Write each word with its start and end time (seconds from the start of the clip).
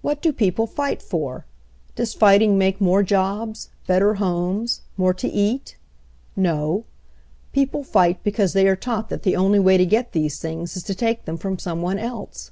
"What 0.00 0.20
do 0.20 0.32
people 0.32 0.66
fight 0.66 1.00
for? 1.00 1.46
Does 1.94 2.14
fighting 2.14 2.58
make 2.58 2.80
more 2.80 3.04
jobs, 3.04 3.70
better 3.86 4.14
homes, 4.14 4.80
more 4.96 5.14
to 5.14 5.28
eat? 5.28 5.76
No, 6.34 6.84
People 7.52 7.84
fight 7.84 8.24
because 8.24 8.54
they 8.54 8.66
are 8.66 8.74
taught 8.74 9.08
that 9.08 9.22
the 9.22 9.36
only 9.36 9.60
way 9.60 9.76
to 9.78 9.86
get 9.86 10.10
these 10.10 10.40
things 10.40 10.76
is 10.76 10.82
to 10.82 10.96
take 10.96 11.26
them 11.26 11.36
from 11.36 11.60
some 11.60 11.80
one 11.80 12.00
else. 12.00 12.50